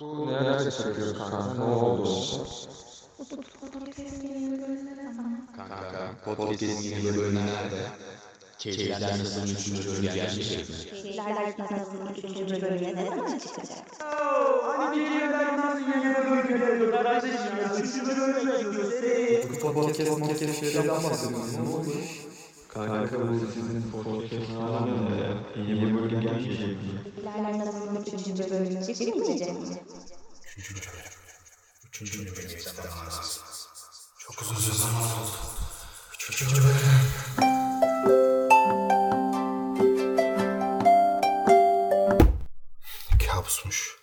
Bu 0.00 0.26
nerede 0.26 0.70
çekiyoruz 0.70 1.18
kanka? 1.18 1.54
Ne 1.54 1.64
oldu? 1.64 2.08
Kanka 5.56 6.14
podcast'in 6.24 6.80
yeni 6.82 7.16
bölümü 7.16 7.40
nerede? 7.46 7.82
Keyifler 8.58 9.18
nasıl 9.18 9.48
üçüncü 9.48 9.88
bölüm 9.88 10.02
gelmeyecek 10.02 10.68
mi? 10.68 10.74
Keyifler 11.02 11.54
Nasıl'ın 11.58 12.14
3. 12.14 12.62
bölümüne 12.62 12.96
ne 12.96 13.06
zaman 13.06 13.38
çıkacak? 13.38 13.78
Podcast 19.62 20.18
podcast 20.20 20.60
şeylerden 20.60 21.04
bahsediyorsunuz. 21.04 21.56
Ne 21.56 21.60
oldu? 21.60 21.92
Kanka 22.74 23.28
bu 23.28 23.34
sizin 23.54 23.90
podcast 23.90 24.46
falan 24.52 25.10
ne 25.10 25.16
ya? 25.16 25.34
Yeni 25.56 25.94
bölüm 25.96 26.20
gelmeyecek 26.20 26.82
mi? 26.82 27.02
Keyifler 27.14 27.58
Nasıl'ın 27.58 28.04
3. 28.04 28.50
bölümüne 28.50 28.94
çıkmayacak 28.94 29.60
mı? 29.60 29.66
Kabusmuş. 43.28 43.96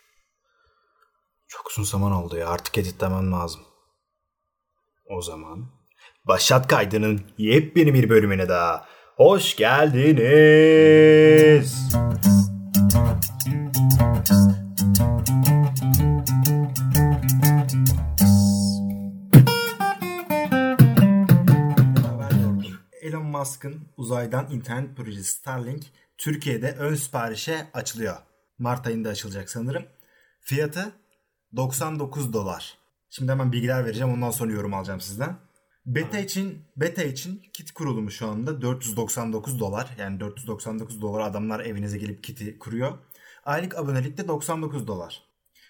Çok 1.48 1.68
uzun 1.70 1.84
zaman 1.84 2.12
oldu 2.12 2.38
ya. 2.38 2.50
Artık 2.50 2.78
editlemem 2.78 3.32
lazım. 3.32 3.67
Başlat 6.28 6.68
Kaydı'nın 6.68 7.22
yepyeni 7.38 7.94
bir 7.94 8.10
bölümüne 8.10 8.50
daha 8.50 8.86
hoş 9.16 9.56
geldiniz. 9.56 10.28
Elon 23.02 23.26
Musk'ın 23.26 23.88
uzaydan 23.98 24.52
internet 24.52 24.98
projesi 24.98 25.32
Starlink 25.32 25.84
Türkiye'de 26.18 26.72
ön 26.72 26.96
siparişe 26.96 27.68
açılıyor. 27.74 28.18
Mart 28.60 28.88
ayında 28.88 29.10
açılacak 29.10 29.50
sanırım. 29.50 29.84
Fiyatı 30.42 30.92
99 31.56 32.34
dolar. 32.34 32.78
Şimdi 33.10 33.32
hemen 33.32 33.52
bilgiler 33.52 33.86
vereceğim 33.86 34.14
ondan 34.14 34.32
sonra 34.32 34.54
yorum 34.54 34.74
alacağım 34.74 35.02
sizden. 35.02 35.47
Beta 35.88 36.20
için 36.20 36.64
beta 36.78 37.04
için 37.04 37.42
kit 37.54 37.72
kurulumu 37.72 38.12
şu 38.12 38.28
anda 38.28 38.62
499 38.62 39.60
dolar. 39.60 39.96
Yani 39.98 40.20
499 40.20 41.02
dolar 41.02 41.22
adamlar 41.22 41.60
evinize 41.60 41.98
gelip 41.98 42.24
kiti 42.24 42.60
kuruyor. 42.60 42.98
Aylık 43.46 43.78
abonelik 43.78 44.18
de 44.18 44.28
99 44.28 44.88
dolar. 44.88 45.24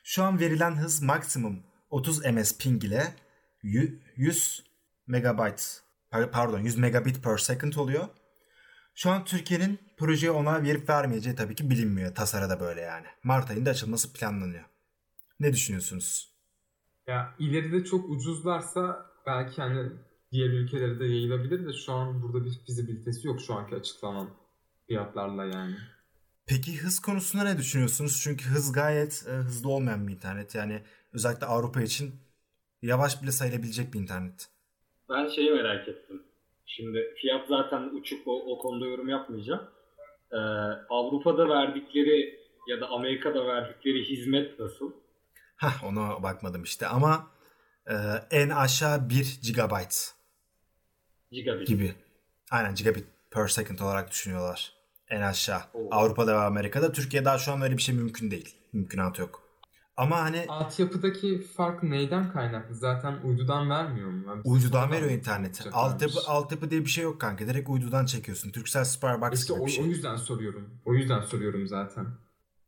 Şu 0.03 0.23
an 0.23 0.39
verilen 0.39 0.71
hız 0.75 1.01
maksimum 1.01 1.63
30 1.89 2.25
ms 2.25 2.57
ping 2.57 2.83
ile 2.83 3.15
yü- 3.63 3.99
100 4.15 4.63
megabyte 5.07 5.63
par- 6.11 6.31
pardon 6.31 6.59
100 6.59 6.77
megabit 6.77 7.23
per 7.23 7.37
second 7.37 7.73
oluyor. 7.73 8.07
Şu 8.95 9.09
an 9.11 9.25
Türkiye'nin 9.25 9.79
projeye 9.97 10.31
onay 10.31 10.63
verip 10.63 10.89
vermeyeceği 10.89 11.35
tabii 11.35 11.55
ki 11.55 11.69
bilinmiyor. 11.69 12.15
Tasarıda 12.15 12.59
böyle 12.59 12.81
yani. 12.81 13.05
Mart 13.23 13.51
ayında 13.51 13.69
açılması 13.69 14.13
planlanıyor. 14.13 14.63
Ne 15.39 15.53
düşünüyorsunuz? 15.53 16.33
Ya 17.07 17.35
ileride 17.39 17.83
çok 17.85 18.09
ucuzlarsa 18.09 19.05
belki 19.25 19.61
hani 19.61 19.89
diğer 20.31 20.49
ülkelere 20.49 20.99
de 20.99 21.05
yayılabilir 21.05 21.67
de 21.67 21.73
şu 21.73 21.93
an 21.93 22.21
burada 22.21 22.45
bir 22.45 22.59
fizibilitesi 22.65 23.27
yok 23.27 23.41
şu 23.41 23.53
anki 23.53 23.75
açıklanan 23.75 24.29
fiyatlarla 24.87 25.45
yani. 25.45 25.75
Peki 26.47 26.77
hız 26.77 26.99
konusunda 26.99 27.43
ne 27.43 27.57
düşünüyorsunuz? 27.57 28.19
Çünkü 28.23 28.45
hız 28.45 28.71
gayet 28.71 29.25
e, 29.27 29.31
hızlı 29.31 29.69
olmayan 29.69 30.07
bir 30.07 30.13
internet. 30.13 30.55
Yani 30.55 30.81
özellikle 31.13 31.45
Avrupa 31.45 31.81
için 31.81 32.15
yavaş 32.81 33.21
bile 33.21 33.31
sayılabilecek 33.31 33.93
bir 33.93 33.99
internet. 33.99 34.49
Ben 35.09 35.27
şeyi 35.27 35.51
merak 35.51 35.87
ettim. 35.87 36.23
Şimdi 36.65 37.13
fiyat 37.21 37.47
zaten 37.47 37.89
uçuk 37.93 38.27
o, 38.27 38.53
o 38.53 38.59
konuda 38.59 38.85
yorum 38.85 39.09
yapmayacağım. 39.09 39.69
Ee, 40.31 40.37
Avrupa'da 40.89 41.49
verdikleri 41.49 42.39
ya 42.67 42.81
da 42.81 42.89
Amerika'da 42.89 43.47
verdikleri 43.47 44.09
hizmet 44.09 44.59
nasıl? 44.59 44.91
Hah 45.55 45.83
ona 45.83 46.23
bakmadım 46.23 46.63
işte 46.63 46.87
ama 46.87 47.27
e, 47.89 47.95
en 48.31 48.49
aşağı 48.49 49.09
1 49.09 49.39
GB 49.53 49.73
Gigabit. 51.31 51.67
gibi. 51.67 51.93
Aynen 52.51 52.75
gigabit 52.75 53.05
per 53.31 53.47
second 53.47 53.79
olarak 53.79 54.11
düşünüyorlar. 54.11 54.73
En 55.09 55.21
aşağı. 55.21 55.61
Oo. 55.73 55.87
Avrupa'da 55.91 56.33
ve 56.35 56.39
Amerika'da. 56.39 56.91
Türkiye'de 56.91 57.25
daha 57.25 57.37
şu 57.37 57.51
an 57.51 57.61
öyle 57.61 57.77
bir 57.77 57.81
şey 57.81 57.95
mümkün 57.95 58.31
değil. 58.31 58.55
Mümkünatı 58.73 59.21
yok. 59.21 59.43
Ama 59.97 60.21
hani 60.21 60.45
Altyapıdaki 60.49 61.41
fark 61.41 61.83
neyden 61.83 62.31
kaynaklı? 62.31 62.75
Zaten 62.75 63.17
uydudan 63.23 63.69
vermiyor 63.69 64.09
mu? 64.09 64.23
Yani 64.27 64.41
uydudan 64.45 64.91
veriyor 64.91 65.11
interneti. 65.11 65.69
Altyapı, 65.69 66.19
altyapı 66.27 66.69
diye 66.69 66.81
bir 66.81 66.89
şey 66.89 67.03
yok 67.03 67.21
kanka. 67.21 67.47
Direkt 67.47 67.69
uydudan 67.69 68.05
çekiyorsun. 68.05 68.51
Turkcell 68.51 68.85
Superbox 68.85 69.39
İşte 69.41 69.53
gibi 69.53 69.63
o, 69.63 69.65
bir 69.65 69.71
şey. 69.71 69.83
o 69.83 69.87
yüzden 69.87 70.15
soruyorum. 70.15 70.69
O 70.85 70.93
yüzden 70.93 71.21
soruyorum 71.21 71.67
zaten. 71.67 72.05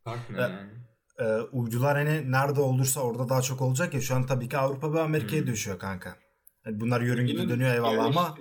Fark 0.04 0.30
ne 0.30 0.38
E, 0.38 0.40
yani? 0.40 0.70
Ee, 1.18 1.24
uydular 1.52 1.96
hani 1.96 2.32
nerede 2.32 2.60
olursa 2.60 3.00
orada 3.00 3.28
daha 3.28 3.42
çok 3.42 3.60
olacak 3.62 3.94
ya. 3.94 4.00
Şu 4.00 4.14
an 4.14 4.26
tabii 4.26 4.48
ki 4.48 4.58
Avrupa 4.58 4.92
ve 4.92 5.00
Amerika'ya 5.00 5.42
Hmm. 5.42 5.48
düşüyor 5.52 5.78
kanka. 5.78 6.16
Hani 6.64 6.80
bunlar 6.80 7.00
yörüngede 7.00 7.48
dönüyor 7.48 7.74
eyvallah 7.74 8.04
ama 8.04 8.36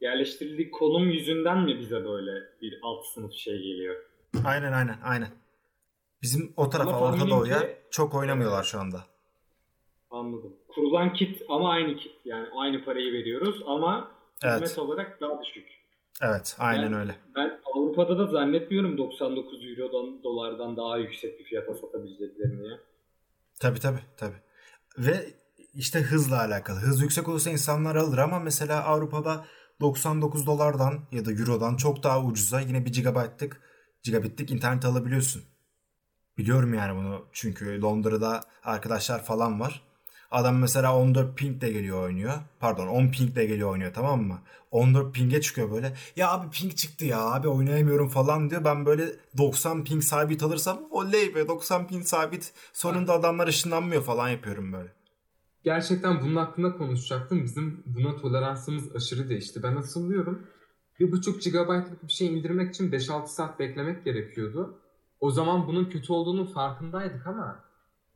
yerleştirildiği 0.00 0.70
konum 0.70 1.10
yüzünden 1.10 1.58
mi 1.58 1.78
bize 1.78 2.04
böyle 2.04 2.30
bir 2.62 2.78
alt 2.82 3.06
sınıf 3.06 3.32
şey 3.32 3.58
geliyor? 3.58 3.96
aynen 4.44 4.72
aynen 4.72 4.98
aynen. 5.04 5.28
Bizim 6.22 6.52
o 6.56 6.70
tarafa 6.70 6.90
Ama 6.96 7.00
Orta 7.06 7.28
Doğu'ya 7.30 7.58
ki- 7.60 7.76
çok 7.90 8.14
oynamıyorlar 8.14 8.62
şu 8.64 8.80
anda. 8.80 9.04
Anladım. 10.10 10.56
Kurulan 10.68 11.12
kit 11.12 11.42
ama 11.48 11.70
aynı 11.70 11.96
kit. 11.96 12.12
Yani 12.24 12.48
aynı 12.56 12.84
parayı 12.84 13.12
veriyoruz 13.12 13.62
ama 13.66 14.10
hizmet 14.44 14.58
Evet. 14.58 14.78
olarak 14.78 15.20
daha 15.20 15.42
düşük. 15.44 15.68
Evet 16.22 16.56
aynen 16.58 16.92
Ben- 16.92 17.00
öyle. 17.00 17.14
Ben 17.36 17.60
Avrupa'da 17.74 18.18
da 18.18 18.26
zannetmiyorum 18.26 18.98
99 18.98 19.64
Euro'dan 19.66 20.22
dolardan 20.22 20.76
daha 20.76 20.96
yüksek 20.98 21.38
bir 21.38 21.44
fiyata 21.44 21.74
satabileceklerini 21.74 22.68
ya. 22.68 22.78
Tabii 23.60 23.80
tabii 23.80 24.00
tabii. 24.16 24.36
Ve 24.98 25.26
işte 25.74 25.98
hızla 26.00 26.38
alakalı. 26.40 26.76
Hız 26.78 27.02
yüksek 27.02 27.28
olursa 27.28 27.50
insanlar 27.50 27.96
alır 27.96 28.18
ama 28.18 28.38
mesela 28.38 28.84
Avrupa'da 28.84 29.44
99 29.80 30.46
dolardan 30.46 31.00
ya 31.12 31.24
da 31.24 31.32
eurodan 31.32 31.76
çok 31.76 32.02
daha 32.02 32.22
ucuza 32.22 32.60
yine 32.60 32.84
bir 32.84 32.92
gigabaytlık 32.92 33.60
gigabitlik 34.02 34.50
internet 34.50 34.84
alabiliyorsun. 34.84 35.42
Biliyorum 36.38 36.74
yani 36.74 36.96
bunu 36.96 37.26
çünkü 37.32 37.82
Londra'da 37.82 38.40
arkadaşlar 38.64 39.24
falan 39.24 39.60
var. 39.60 39.82
Adam 40.30 40.58
mesela 40.58 40.96
14 40.96 41.36
ping 41.36 41.60
de 41.60 41.72
geliyor 41.72 42.02
oynuyor. 42.02 42.32
Pardon 42.60 42.86
10 42.86 43.08
ping 43.08 43.36
de 43.36 43.46
geliyor 43.46 43.70
oynuyor 43.70 43.94
tamam 43.94 44.22
mı? 44.22 44.42
14 44.70 45.14
ping'e 45.14 45.40
çıkıyor 45.40 45.70
böyle. 45.70 45.96
Ya 46.16 46.30
abi 46.30 46.50
ping 46.50 46.74
çıktı 46.74 47.04
ya 47.04 47.20
abi 47.20 47.48
oynayamıyorum 47.48 48.08
falan 48.08 48.50
diyor. 48.50 48.64
Ben 48.64 48.86
böyle 48.86 49.06
90 49.38 49.84
ping 49.84 50.02
sabit 50.02 50.42
alırsam 50.42 50.80
oley 50.90 51.34
be 51.34 51.48
90 51.48 51.86
ping 51.86 52.04
sabit. 52.04 52.52
Sonunda 52.72 53.12
adamlar 53.12 53.46
ışınlanmıyor 53.46 54.02
falan 54.02 54.28
yapıyorum 54.28 54.72
böyle. 54.72 54.97
Gerçekten 55.64 56.20
bunun 56.20 56.36
hakkında 56.36 56.76
konuşacaktım. 56.76 57.44
Bizim 57.44 57.82
buna 57.86 58.16
toleransımız 58.16 58.96
aşırı 58.96 59.28
değişti. 59.28 59.62
Ben 59.62 59.76
hatırlıyorum. 59.76 60.46
1.5 61.00 61.50
GB'lık 61.50 62.02
bir 62.08 62.12
şey 62.12 62.38
indirmek 62.38 62.74
için 62.74 62.92
5-6 62.92 63.26
saat 63.26 63.58
beklemek 63.58 64.04
gerekiyordu. 64.04 64.78
O 65.20 65.30
zaman 65.30 65.66
bunun 65.66 65.84
kötü 65.84 66.12
olduğunun 66.12 66.46
farkındaydık 66.46 67.26
ama 67.26 67.64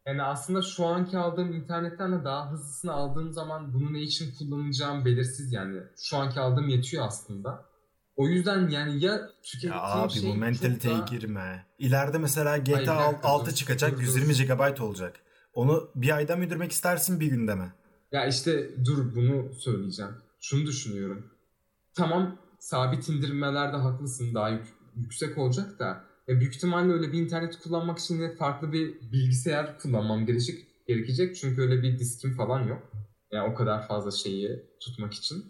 yani 0.06 0.22
aslında 0.22 0.62
şu 0.62 0.86
anki 0.86 1.18
aldığım 1.18 1.52
internetten 1.52 2.20
de 2.20 2.24
daha 2.24 2.50
hızlısını 2.52 2.92
aldığım 2.92 3.32
zaman 3.32 3.74
bunu 3.74 3.92
ne 3.92 4.00
için 4.00 4.34
kullanacağım 4.38 5.04
belirsiz 5.04 5.52
yani. 5.52 5.80
Şu 5.96 6.16
anki 6.16 6.40
aldığım 6.40 6.68
yetiyor 6.68 7.06
aslında. 7.06 7.64
O 8.16 8.26
yüzden 8.28 8.68
yani 8.68 9.04
ya 9.04 9.20
tükettiğim 9.42 9.74
Ya 9.74 9.82
abi 9.82 10.12
şey 10.12 10.30
bu 10.30 10.34
mentaliteye 10.34 10.94
daha- 10.94 11.04
girme. 11.04 11.66
İleride 11.78 12.18
mesela 12.18 12.56
GTA 12.58 12.76
Hayır, 12.76 12.82
bir 12.82 13.12
dakika, 13.12 13.28
6 13.28 13.50
dur, 13.50 13.54
çıkacak 13.54 13.92
dur, 13.92 13.96
dur. 13.96 14.02
120 14.02 14.46
GB 14.46 14.80
olacak. 14.82 15.16
Onu 15.52 15.90
bir 15.94 16.16
ayda 16.16 16.36
mı 16.36 16.44
indirmek 16.44 16.72
istersin 16.72 17.20
bir 17.20 17.26
günde 17.26 17.54
mi? 17.54 17.72
Ya 18.12 18.26
işte 18.26 18.70
dur 18.84 19.14
bunu 19.16 19.54
söyleyeceğim. 19.54 20.12
Şunu 20.40 20.66
düşünüyorum. 20.66 21.26
Tamam 21.94 22.38
sabit 22.58 23.08
indirmelerde 23.08 23.76
haklısın 23.76 24.34
daha 24.34 24.48
yük- 24.50 24.74
yüksek 24.96 25.38
olacak 25.38 25.78
da 25.78 26.04
ya 26.28 26.40
büyük 26.40 26.54
ihtimalle 26.56 26.92
öyle 26.92 27.12
bir 27.12 27.18
internet 27.22 27.58
kullanmak 27.58 27.98
için 27.98 28.14
yine 28.14 28.34
farklı 28.36 28.72
bir 28.72 28.94
bilgisayar 29.12 29.78
kullanmam 29.78 30.26
gerekecek, 30.26 30.66
gerekecek. 30.88 31.36
Çünkü 31.36 31.62
öyle 31.62 31.82
bir 31.82 31.98
diskim 31.98 32.34
falan 32.36 32.62
yok. 32.68 32.92
Yani 33.32 33.52
o 33.52 33.54
kadar 33.54 33.88
fazla 33.88 34.10
şeyi 34.10 34.62
tutmak 34.80 35.14
için. 35.14 35.44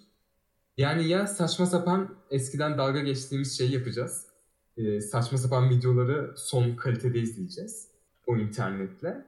Yani 0.77 1.09
ya 1.09 1.27
saçma 1.27 1.67
sapan 1.67 2.15
eskiden 2.31 2.79
dalga 2.79 3.01
geçtiğimiz 3.01 3.59
şeyi 3.59 3.73
yapacağız. 3.73 4.27
Ee, 4.77 5.01
saçma 5.01 5.39
sapan 5.39 5.71
videoları 5.71 6.35
son 6.37 6.77
kalitede 6.77 7.19
izleyeceğiz. 7.19 7.89
O 8.27 8.37
internetle. 8.37 9.27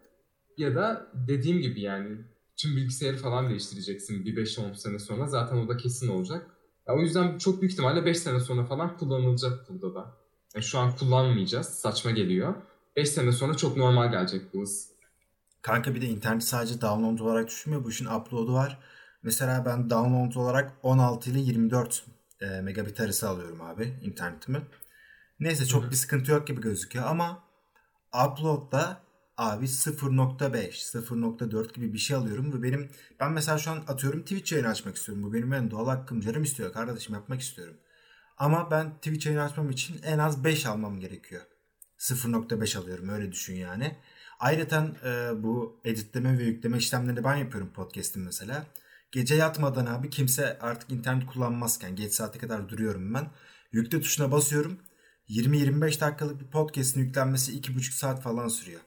Ya 0.57 0.75
da 0.75 1.07
dediğim 1.15 1.61
gibi 1.61 1.81
yani 1.81 2.17
tüm 2.57 2.77
bilgisayarı 2.77 3.17
falan 3.17 3.51
değiştireceksin 3.51 4.25
bir 4.25 4.37
5-10 4.37 4.75
sene 4.75 4.99
sonra. 4.99 5.27
Zaten 5.27 5.57
o 5.57 5.69
da 5.69 5.77
kesin 5.77 6.09
olacak. 6.09 6.51
Ya 6.89 6.95
o 6.95 7.01
yüzden 7.01 7.39
çok 7.39 7.61
büyük 7.61 7.73
ihtimalle 7.73 8.07
5 8.07 8.19
sene 8.19 8.41
sonra 8.41 8.65
falan 8.65 8.97
kullanılacak 8.97 9.69
burada 9.69 9.95
da. 9.95 10.17
Yani 10.55 10.65
şu 10.65 10.79
an 10.79 10.97
kullanmayacağız. 10.97 11.67
Saçma 11.67 12.11
geliyor. 12.11 12.55
5 12.97 13.09
sene 13.09 13.33
sonra 13.33 13.57
çok 13.57 13.77
normal 13.77 14.11
gelecek 14.11 14.55
bu 14.55 14.63
hız. 14.63 14.91
Kanka 15.63 15.95
bir 15.95 16.01
de 16.01 16.07
internet 16.07 16.45
sadece 16.45 16.81
download 16.81 17.19
olarak 17.19 17.49
düşmüyor. 17.49 17.85
Bu 17.85 17.91
işin 17.91 18.07
upload'u 18.07 18.53
var. 18.53 18.79
Mesela 19.23 19.65
ben 19.65 19.91
download 19.91 20.35
olarak 20.35 20.73
16 20.83 21.31
ile 21.31 21.39
24 21.39 22.05
e, 22.41 22.61
megabit 22.61 23.01
arası 23.01 23.29
alıyorum 23.29 23.61
abi 23.61 23.95
internetimi. 24.03 24.63
Neyse 25.41 25.67
çok 25.67 25.83
Hı 25.83 25.87
hı. 25.87 25.91
bir 25.91 25.97
sıkıntı 25.97 26.31
yok 26.31 26.47
gibi 26.47 26.61
gözüküyor 26.61 27.07
ama 27.07 27.43
upload'da 28.27 29.04
abi 29.37 29.65
0.5, 29.65 30.71
0.4 30.71 31.75
gibi 31.75 31.93
bir 31.93 31.99
şey 31.99 32.17
alıyorum 32.17 32.53
ve 32.53 32.63
benim 32.63 32.91
ben 33.21 33.33
mesela 33.33 33.59
şu 33.59 33.71
an 33.71 33.85
atıyorum 33.89 34.23
Twitch 34.23 34.53
yayını 34.53 34.69
açmak 34.69 34.97
istiyorum. 34.97 35.25
Bu 35.25 35.35
benim 35.35 35.53
en 35.53 35.71
doğal 35.71 35.87
hakkım. 35.87 36.21
Canım 36.21 36.43
istiyor 36.43 36.73
kardeşim 36.73 37.15
yapmak 37.15 37.41
istiyorum. 37.41 37.77
Ama 38.37 38.71
ben 38.71 38.95
Twitch 38.95 39.27
yayını 39.27 39.43
açmam 39.43 39.71
için 39.71 40.03
en 40.03 40.19
az 40.19 40.45
5 40.45 40.67
almam 40.67 41.01
gerekiyor. 41.01 41.43
0.5 41.99 42.79
alıyorum 42.79 43.09
öyle 43.09 43.33
düşün 43.33 43.55
yani. 43.55 43.97
Ayrıca 44.41 44.87
e, 45.05 45.43
bu 45.43 45.81
editleme 45.85 46.39
ve 46.39 46.45
yükleme 46.45 46.79
işlemlerini 46.79 47.25
ben 47.25 47.37
yapıyorum 47.37 47.73
podcast'im 47.73 48.25
mesela. 48.25 48.67
Gece 49.13 49.35
yatmadan 49.35 49.87
abi 49.87 50.11
kimse 50.11 50.59
artık 50.59 50.91
internet 50.91 51.27
kullanmazken 51.27 51.97
geç 51.97 52.15
saate 52.15 52.39
kadar 52.39 52.69
duruyorum 52.69 53.15
ben. 53.15 53.31
Yükle 53.73 54.01
tuşuna 54.01 54.33
basıyorum. 54.33 54.79
20-25 55.29 56.01
dakikalık 56.01 56.41
bir 56.41 56.47
podcast'in 56.47 57.01
yüklenmesi 57.01 57.61
2,5 57.61 57.93
saat 57.93 58.23
falan 58.23 58.49
sürüyor. 58.49 58.81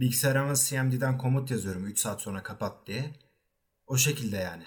Bilgisayarıma 0.00 0.54
CMD'den 0.54 1.18
komut 1.18 1.50
yazıyorum 1.50 1.86
3 1.86 1.98
saat 1.98 2.22
sonra 2.22 2.42
kapat 2.42 2.86
diye. 2.86 3.10
O 3.86 3.96
şekilde 3.96 4.36
yani. 4.36 4.62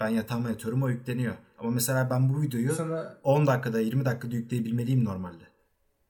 Ben 0.00 0.08
yatağıma 0.08 0.48
yatıyorum 0.48 0.82
o 0.82 0.88
yükleniyor. 0.88 1.34
Ama 1.58 1.70
mesela 1.70 2.10
ben 2.10 2.34
bu 2.34 2.42
videoyu 2.42 2.72
Sana 2.72 3.18
10 3.22 3.46
dakikada 3.46 3.80
20 3.80 4.04
dakikada 4.04 4.36
yükleyebilmeliyim 4.36 5.04
normalde. 5.04 5.44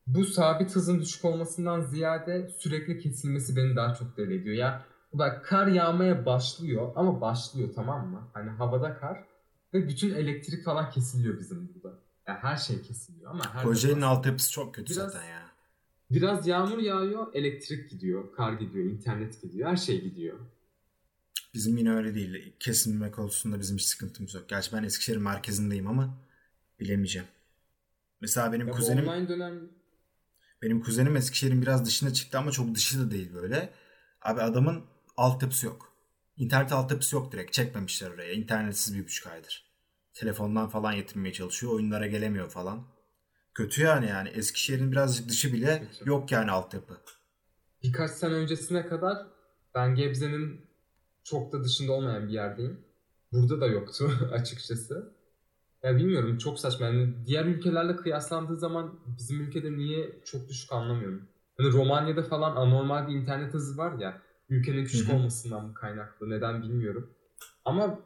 bu 0.07 0.25
sabit 0.25 0.77
hızın 0.77 1.01
düşük 1.01 1.25
olmasından 1.25 1.81
ziyade 1.81 2.49
sürekli 2.59 2.99
kesilmesi 2.99 3.57
beni 3.57 3.77
daha 3.77 3.95
çok 3.95 4.17
deli 4.17 4.35
ediyor. 4.41 4.57
Ya 4.57 4.85
bak 5.13 5.45
kar 5.45 5.67
yağmaya 5.67 6.27
başlıyor 6.27 6.93
ama 6.97 7.21
başlıyor 7.21 7.69
tamam 7.75 8.09
mı? 8.09 8.29
Hani 8.33 8.51
havada 8.51 8.95
kar 8.99 9.25
ve 9.75 9.89
bütün 9.89 10.15
elektrik 10.15 10.65
falan 10.65 10.91
kesiliyor 10.91 11.39
bizim 11.39 11.69
burada. 11.75 11.99
Ya 12.29 12.39
her 12.43 12.57
şey 12.57 12.83
kesiliyor 12.83 13.31
ama 13.31 13.55
her 13.55 13.65
defasında- 13.65 14.07
altyapısı 14.07 14.53
çok 14.53 14.75
kötü 14.75 14.95
Biraz- 14.95 15.13
zaten 15.13 15.29
ya. 15.29 15.44
Biraz 16.15 16.47
yağmur 16.47 16.79
yağıyor, 16.79 17.35
elektrik 17.35 17.91
gidiyor, 17.91 18.33
kar 18.33 18.53
gidiyor, 18.53 18.85
internet 18.85 19.43
gidiyor, 19.43 19.71
her 19.71 19.77
şey 19.77 20.03
gidiyor. 20.03 20.39
Bizim 21.55 21.77
yine 21.77 21.93
öyle 21.93 22.15
değil. 22.15 22.57
Kesilme 22.61 23.11
konusunda 23.11 23.61
bizim 23.61 23.77
hiç 23.77 23.85
sıkıntımız 23.85 24.35
yok. 24.35 24.49
Gerçi 24.49 24.73
ben 24.73 24.83
Eskişehir 24.83 25.17
merkezindeyim 25.17 25.87
ama 25.87 26.19
bilemeyeceğim. 26.81 27.29
Mesela 28.21 28.53
benim 28.53 28.69
Ya 28.69 28.73
kuzenim 28.73 29.09
online 29.09 29.29
dönem 29.29 29.71
benim 30.63 30.81
kuzenim 30.81 31.17
Eskişehir'in 31.17 31.63
biraz 31.63 31.87
dışına 31.87 32.13
çıktı 32.13 32.39
ama 32.39 32.51
çok 32.51 32.75
dışı 32.75 32.99
da 33.01 33.11
değil 33.11 33.35
böyle. 33.35 33.71
Abi 34.23 34.41
adamın 34.41 34.85
altyapısı 35.17 35.67
yok. 35.67 35.97
İnternet 36.37 36.73
altyapısı 36.73 37.17
yok 37.17 37.33
direkt. 37.33 37.53
Çekmemişler 37.53 38.11
oraya. 38.11 38.33
İnternetsiz 38.33 38.97
bir 38.97 39.05
buçuk 39.05 39.27
aydır. 39.27 39.65
Telefondan 40.15 40.69
falan 40.69 40.93
yetinmeye 40.93 41.33
çalışıyor. 41.33 41.73
Oyunlara 41.73 42.07
gelemiyor 42.07 42.51
falan. 42.51 42.94
Kötü 43.55 43.83
yani 43.83 44.07
yani. 44.07 44.29
Eskişehir'in 44.29 44.93
birazcık 44.93 45.29
dışı 45.29 45.53
bile 45.53 45.79
Kötü. 45.93 46.09
yok 46.11 46.33
yani 46.33 46.51
altyapı. 46.51 46.95
birkaç 47.83 48.11
sene 48.11 48.35
öncesine 48.35 48.87
kadar 48.87 49.27
ben 49.75 49.95
Gebze'nin 49.95 50.61
çok 51.25 51.53
da 51.53 51.65
dışında 51.65 51.93
olmayan 51.93 52.29
bir 52.29 52.33
yerdeyim. 52.33 52.81
Burada 53.33 53.61
da 53.61 53.67
yoktu 53.67 54.11
açıkçası. 54.33 55.13
Ya 55.83 55.97
bilmiyorum 55.97 56.39
çok 56.39 56.59
saçma. 56.59 56.87
Yani 56.87 57.15
diğer 57.27 57.45
ülkelerle 57.45 57.97
kıyaslandığı 57.97 58.57
zaman 58.57 59.01
bizim 59.19 59.41
ülkede 59.41 59.73
niye 59.73 60.21
çok 60.25 60.49
düşük 60.49 60.73
anlamıyorum. 60.73 61.23
Hani 61.59 61.73
Romanya'da 61.73 62.23
falan 62.23 62.57
anormal 62.57 63.09
bir 63.09 63.15
internet 63.15 63.55
hızı 63.55 63.77
var 63.79 63.99
ya. 63.99 64.23
Ülkenin 64.49 64.85
küçük 64.85 65.09
Hı 65.09 65.13
hı. 65.13 65.17
olmasından 65.17 65.67
mı 65.67 65.75
kaynaklı 65.75 66.31
neden 66.31 66.63
bilmiyorum. 66.63 67.11
Ama 67.65 67.99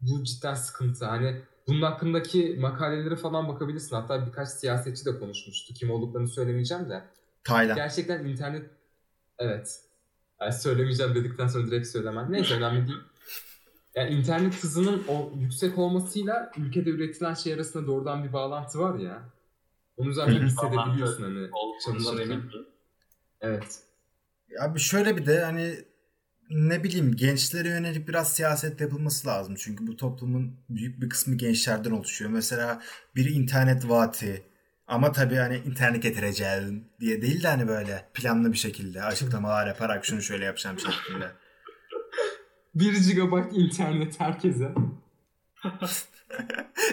bu 0.00 0.24
cidden 0.24 0.54
sıkıntı. 0.54 1.04
Hani 1.04 1.42
bunun 1.68 1.82
hakkındaki 1.82 2.56
makaleleri 2.60 3.16
falan 3.16 3.48
bakabilirsin. 3.48 3.96
Hatta 3.96 4.26
birkaç 4.26 4.48
siyasetçi 4.48 5.04
de 5.04 5.18
konuşmuştu. 5.18 5.74
Kim 5.74 5.90
olduklarını 5.90 6.28
söylemeyeceğim 6.28 6.90
de. 6.90 7.04
Tayland. 7.44 7.76
Gerçekten 7.76 8.24
internet 8.24 8.70
evet. 9.38 9.80
Yani 10.40 10.52
söylemeyeceğim 10.52 11.14
dedikten 11.14 11.48
sonra 11.48 11.66
direkt 11.66 11.86
söylemem. 11.86 12.26
Neyse 12.32 12.54
önemli 12.54 12.88
değil. 12.88 12.98
Yani 13.94 14.10
internet 14.10 14.64
hızının 14.64 15.02
o 15.08 15.32
yüksek 15.38 15.78
olmasıyla 15.78 16.52
ülkede 16.56 16.90
üretilen 16.90 17.34
şey 17.34 17.54
arasında 17.54 17.86
doğrudan 17.86 18.24
bir 18.24 18.32
bağlantı 18.32 18.78
var 18.78 18.98
ya. 18.98 19.22
Onu 19.96 20.12
zaten 20.12 20.46
hissedebiliyorsun 20.46 21.22
hani 21.22 21.48
Olduğundan 21.52 22.02
çalışırken. 22.02 22.42
Evet. 23.40 23.82
Abi 24.60 24.78
şöyle 24.78 25.16
bir 25.16 25.26
de 25.26 25.40
hani 25.44 25.84
ne 26.50 26.84
bileyim 26.84 27.16
gençlere 27.16 27.68
yönelik 27.68 28.08
biraz 28.08 28.32
siyaset 28.32 28.80
yapılması 28.80 29.28
lazım. 29.28 29.54
Çünkü 29.58 29.86
bu 29.86 29.96
toplumun 29.96 30.56
büyük 30.68 31.00
bir 31.00 31.08
kısmı 31.08 31.34
gençlerden 31.34 31.90
oluşuyor. 31.90 32.30
Mesela 32.30 32.82
biri 33.16 33.32
internet 33.32 33.88
vaati 33.88 34.42
ama 34.86 35.12
tabii 35.12 35.36
hani 35.36 35.56
internet 35.56 36.02
getireceğim 36.02 36.84
diye 37.00 37.22
değil 37.22 37.42
de 37.42 37.48
hani 37.48 37.68
böyle 37.68 38.08
planlı 38.14 38.52
bir 38.52 38.58
şekilde 38.58 39.02
açıklamalar 39.02 39.66
yaparak 39.66 40.04
şunu 40.04 40.22
şöyle 40.22 40.44
yapacağım 40.44 40.76
şeklinde. 40.78 41.32
1 42.74 43.14
GB 43.14 43.52
internet 43.52 44.20
herkese. 44.20 44.72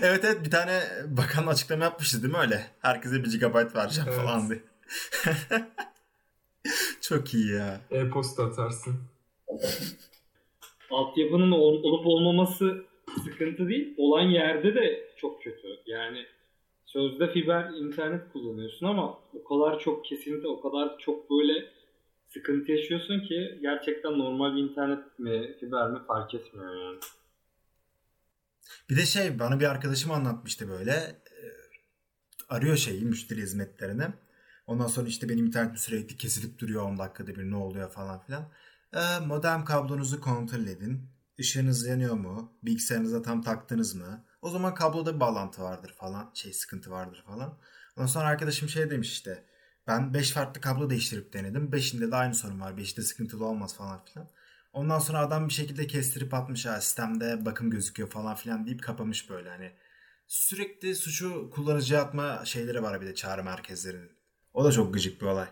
evet 0.01 0.25
evet 0.25 0.45
bir 0.45 0.51
tane 0.51 0.83
bakan 1.07 1.47
açıklama 1.47 1.83
yapmıştı 1.83 2.23
değil 2.23 2.33
mi 2.33 2.39
öyle? 2.39 2.67
Herkese 2.81 3.23
1 3.23 3.39
GB 3.39 3.75
vereceğim 3.75 4.09
Evet. 4.09 4.21
falan 4.21 4.49
diye. 4.49 4.63
Çok 7.01 7.33
iyi 7.33 7.51
ya. 7.51 7.81
E-posta 7.91 8.45
atarsın. 8.45 9.12
Altyapının 10.91 11.51
ol- 11.51 11.83
olup 11.83 12.07
olmaması 12.07 12.85
sıkıntı 13.23 13.69
değil. 13.69 13.93
Olan 13.97 14.21
yerde 14.21 14.75
de 14.75 15.09
çok 15.17 15.43
kötü. 15.43 15.67
Yani 15.85 16.25
sözde 16.85 17.33
fiber 17.33 17.69
internet 17.69 18.33
kullanıyorsun 18.33 18.85
ama 18.85 19.19
o 19.33 19.43
kadar 19.43 19.79
çok 19.79 20.05
kesinti, 20.05 20.47
o 20.47 20.61
kadar 20.61 20.97
çok 20.99 21.29
böyle 21.31 21.65
sıkıntı 22.27 22.71
yaşıyorsun 22.71 23.19
ki 23.19 23.59
gerçekten 23.61 24.19
normal 24.19 24.55
bir 24.55 24.61
internet 24.63 25.19
mi, 25.19 25.55
fiber 25.59 25.89
mi 25.91 25.99
fark 26.07 26.33
etmiyor 26.35 26.75
yani. 26.75 26.99
Bir 28.89 28.97
de 28.97 29.05
şey 29.05 29.39
bana 29.39 29.59
bir 29.59 29.65
arkadaşım 29.71 30.11
anlatmıştı 30.11 30.69
böyle. 30.69 30.91
e, 30.91 31.37
Arıyor 32.49 32.77
şeyi 32.77 33.05
müşteri 33.05 33.41
hizmetlerini. 33.41 34.03
Ondan 34.67 34.87
sonra 34.87 35.07
işte 35.07 35.29
benim 35.29 35.45
internetim 35.45 35.77
sürekli 35.77 36.17
kesilip 36.17 36.59
duruyor 36.59 36.83
10 36.83 36.97
dakikada 36.97 37.35
bir 37.35 37.51
ne 37.51 37.55
oluyor 37.55 37.89
falan 37.89 38.19
filan. 38.19 38.51
E, 38.93 39.19
modem 39.19 39.65
kablonuzu 39.65 40.21
kontrol 40.21 40.67
edin. 40.67 41.09
Işığınız 41.37 41.87
yanıyor 41.87 42.13
mu? 42.15 42.57
Bilgisayarınıza 42.63 43.21
tam 43.21 43.41
taktınız 43.41 43.95
mı? 43.95 44.25
O 44.41 44.49
zaman 44.49 44.73
kabloda 44.75 45.15
bir 45.15 45.19
bağlantı 45.19 45.61
vardır 45.61 45.93
falan. 45.97 46.31
Şey 46.33 46.53
sıkıntı 46.53 46.91
vardır 46.91 47.23
falan. 47.27 47.57
Ondan 47.97 48.07
sonra 48.07 48.27
arkadaşım 48.27 48.69
şey 48.69 48.89
demiş 48.89 49.11
işte. 49.11 49.45
Ben 49.87 50.13
5 50.13 50.31
farklı 50.31 50.61
kablo 50.61 50.89
değiştirip 50.89 51.33
denedim. 51.33 51.69
5'inde 51.71 52.11
de 52.11 52.15
aynı 52.15 52.35
sorun 52.35 52.61
var. 52.61 52.71
5'te 52.71 53.01
sıkıntılı 53.01 53.45
olmaz 53.45 53.75
falan 53.75 54.05
filan. 54.05 54.29
Ondan 54.73 54.99
sonra 54.99 55.19
adam 55.19 55.47
bir 55.47 55.53
şekilde 55.53 55.87
kestirip 55.87 56.33
atmış 56.33 56.65
ha 56.65 56.81
sistemde 56.81 57.45
bakım 57.45 57.69
gözüküyor 57.69 58.09
falan 58.09 58.35
filan 58.35 58.65
deyip 58.65 58.83
kapamış 58.83 59.29
böyle 59.29 59.49
hani. 59.49 59.71
Sürekli 60.27 60.95
suçu 60.95 61.49
kullanıcıya 61.49 62.01
atma 62.01 62.45
şeyleri 62.45 62.83
var 62.83 63.01
bir 63.01 63.07
de 63.07 63.15
çağrı 63.15 63.43
merkezlerinin. 63.43 64.11
O 64.53 64.65
da 64.65 64.71
çok 64.71 64.93
gıcık 64.93 65.21
bir 65.21 65.25
olay. 65.25 65.47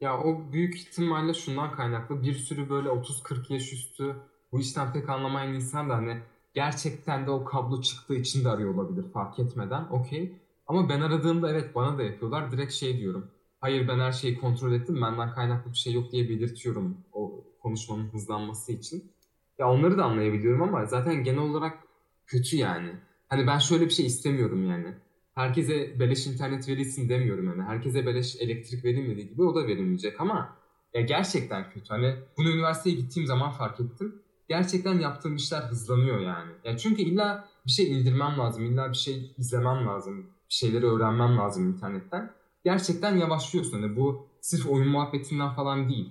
Ya 0.00 0.18
o 0.18 0.52
büyük 0.52 0.76
ihtimalle 0.76 1.34
şundan 1.34 1.72
kaynaklı. 1.72 2.22
Bir 2.22 2.34
sürü 2.34 2.68
böyle 2.70 2.88
30-40 2.88 3.52
yaş 3.52 3.72
üstü 3.72 4.16
bu 4.52 4.60
işten 4.60 4.92
pek 4.92 5.08
anlamayan 5.08 5.54
insan 5.54 5.90
da 5.90 5.96
hani 5.96 6.18
gerçekten 6.54 7.26
de 7.26 7.30
o 7.30 7.44
kablo 7.44 7.80
çıktığı 7.82 8.14
için 8.14 8.44
de 8.44 8.48
arıyor 8.48 8.74
olabilir 8.74 9.12
fark 9.12 9.38
etmeden. 9.38 9.84
Okey. 9.90 10.32
Ama 10.66 10.88
ben 10.88 11.00
aradığımda 11.00 11.50
evet 11.50 11.74
bana 11.74 11.98
da 11.98 12.02
yapıyorlar. 12.02 12.52
Direkt 12.52 12.72
şey 12.72 12.98
diyorum. 12.98 13.30
Hayır 13.60 13.88
ben 13.88 13.98
her 13.98 14.12
şeyi 14.12 14.40
kontrol 14.40 14.72
ettim. 14.72 15.02
Benden 15.02 15.30
kaynaklı 15.34 15.70
bir 15.72 15.76
şey 15.76 15.92
yok 15.92 16.12
diye 16.12 16.28
belirtiyorum 16.28 16.96
o 17.12 17.44
konuşmanın 17.62 18.08
hızlanması 18.12 18.72
için. 18.72 19.12
Ya 19.58 19.70
onları 19.70 19.98
da 19.98 20.04
anlayabiliyorum 20.04 20.62
ama 20.62 20.86
zaten 20.86 21.24
genel 21.24 21.38
olarak 21.38 21.78
kötü 22.26 22.56
yani. 22.56 22.90
Hani 23.28 23.46
ben 23.46 23.58
şöyle 23.58 23.84
bir 23.84 23.90
şey 23.90 24.06
istemiyorum 24.06 24.70
yani. 24.70 24.94
Herkese 25.34 26.00
beleş 26.00 26.26
internet 26.26 26.68
verilsin 26.68 27.08
demiyorum 27.08 27.46
yani. 27.46 27.62
Herkese 27.62 28.06
beleş 28.06 28.36
elektrik 28.40 28.84
verilmediği 28.84 29.28
gibi 29.28 29.42
o 29.42 29.54
da 29.54 29.66
verilmeyecek 29.66 30.20
ama 30.20 30.56
ya 30.94 31.00
gerçekten 31.00 31.70
kötü. 31.70 31.88
Hani 31.88 32.14
bunu 32.36 32.48
üniversiteye 32.50 32.96
gittiğim 32.96 33.26
zaman 33.26 33.50
fark 33.50 33.80
ettim. 33.80 34.22
Gerçekten 34.48 34.98
yaptığım 34.98 35.36
işler 35.36 35.60
hızlanıyor 35.60 36.20
yani. 36.20 36.52
Ya 36.64 36.76
çünkü 36.76 37.02
illa 37.02 37.48
bir 37.66 37.70
şey 37.70 37.92
indirmem 38.00 38.38
lazım, 38.38 38.64
illa 38.64 38.88
bir 38.88 38.96
şey 38.96 39.34
izlemem 39.38 39.86
lazım, 39.86 40.26
bir 40.48 40.54
şeyleri 40.54 40.86
öğrenmem 40.86 41.36
lazım 41.38 41.68
internetten. 41.68 42.32
Gerçekten 42.64 43.16
yavaşlıyorsun. 43.16 43.82
Hani 43.82 43.96
bu 43.96 44.26
sırf 44.40 44.66
oyun 44.66 44.88
muhabbetinden 44.88 45.54
falan 45.54 45.88
değil. 45.88 46.10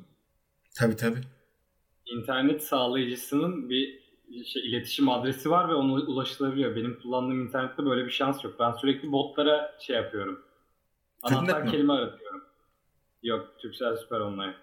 Tabii 0.75 0.96
tabii. 0.96 1.22
İnternet 2.06 2.63
sağlayıcısının 2.63 3.70
bir 3.70 4.02
şey, 4.46 4.70
iletişim 4.70 5.10
adresi 5.10 5.50
var 5.50 5.70
ve 5.70 5.74
ona 5.74 5.94
ulaşılabiliyor. 5.94 6.75
Benim 6.75 7.00
kullandığım 7.00 7.42
internette 7.42 7.86
böyle 7.86 8.06
bir 8.06 8.12
şans 8.12 8.44
yok. 8.44 8.56
Ben 8.60 8.72
sürekli 8.72 9.12
botlara 9.12 9.75
şey 9.80 9.96
yapıyorum. 9.96 10.44
Tırnak 11.28 11.44
Anahtar 11.44 11.72
kelime 11.72 11.94
aratıyorum. 11.94 12.44
Yok 13.24 13.60
Turkcell 13.60 13.96
Süper 13.96 14.20
Online. 14.20 14.56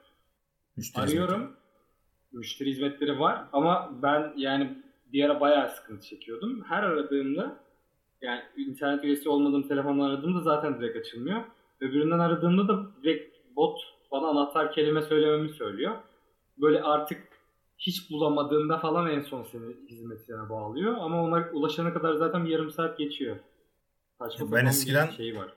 Müşteri 0.77 1.05
Arıyorum. 1.05 1.57
Müşteri 2.33 2.71
hizmetleri 2.71 3.21
var 3.21 3.45
ama 3.53 3.91
ben 4.03 4.33
yani 4.37 4.83
bir 5.12 5.25
ara 5.25 5.41
bayağı 5.41 5.69
sıkıntı 5.69 6.07
çekiyordum. 6.07 6.65
Her 6.69 6.83
aradığımda 6.83 7.57
yani 8.23 8.43
internet 8.57 9.05
üyesi 9.05 9.29
olmadığım 9.29 9.69
telefonla 9.69 10.07
aradığımda 10.07 10.41
zaten 10.41 10.81
direkt 10.81 10.97
açılmıyor. 10.97 11.43
Öbüründen 11.81 12.19
aradığımda 12.19 12.69
da 12.69 12.87
direkt 13.03 13.37
bot 13.57 13.81
bana 14.11 14.27
anahtar 14.27 14.73
kelime 14.73 15.03
söylememi 15.03 15.49
söylüyor. 15.49 15.97
Böyle 16.59 16.83
artık 16.83 17.29
hiç 17.80 18.10
bulamadığında 18.10 18.78
falan 18.78 19.10
en 19.10 19.20
son 19.22 19.46
seni 19.52 19.76
hizmetine 19.90 20.49
bağlıyor. 20.49 20.94
Ama 21.00 21.22
ona 21.22 21.49
ulaşana 21.52 21.94
kadar 21.94 22.14
zaten 22.14 22.44
bir 22.44 22.50
yarım 22.50 22.70
saat 22.72 22.99
geçiyor. 22.99 23.37
Saçma 24.18 24.52
Ben 24.52 24.66
eskiden- 24.66 25.10
şey 25.10 25.37
var. 25.37 25.54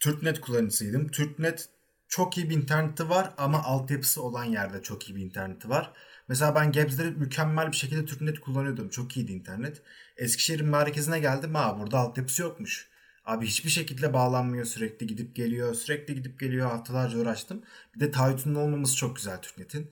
TürkNet 0.00 0.40
kullanıcısıydım. 0.40 1.08
TürkNet 1.08 1.68
çok 2.08 2.38
iyi 2.38 2.50
bir 2.50 2.56
interneti 2.56 3.08
var 3.08 3.30
ama 3.38 3.62
altyapısı 3.62 4.22
olan 4.22 4.44
yerde 4.44 4.82
çok 4.82 5.08
iyi 5.10 5.16
bir 5.16 5.22
interneti 5.22 5.68
var. 5.68 5.92
Mesela 6.28 6.54
ben 6.54 6.72
Gebze'de 6.72 7.10
mükemmel 7.10 7.66
bir 7.72 7.76
şekilde 7.76 8.04
TürkNet 8.04 8.40
kullanıyordum. 8.40 8.88
Çok 8.88 9.16
iyiydi 9.16 9.32
internet. 9.32 9.82
Eskişehir'in 10.16 10.66
merkezine 10.68 11.18
geldim. 11.20 11.54
Ha 11.54 11.76
burada 11.80 11.98
altyapısı 11.98 12.42
yokmuş. 12.42 12.88
Abi 13.24 13.46
hiçbir 13.46 13.70
şekilde 13.70 14.12
bağlanmıyor. 14.12 14.64
Sürekli 14.64 15.06
gidip 15.06 15.36
geliyor. 15.36 15.74
Sürekli 15.74 16.14
gidip 16.14 16.40
geliyor. 16.40 16.70
Haftalarca 16.70 17.18
uğraştım. 17.18 17.62
Bir 17.94 18.00
de 18.00 18.10
taahhütünün 18.10 18.54
olmaması 18.54 18.96
çok 18.96 19.16
güzel 19.16 19.42
TürkNet'in. 19.42 19.90